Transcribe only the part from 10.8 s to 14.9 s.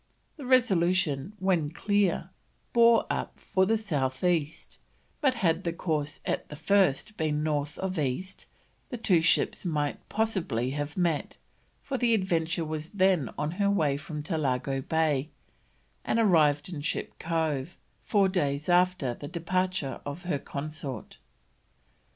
met, for the Adventure was then on her way from Tolago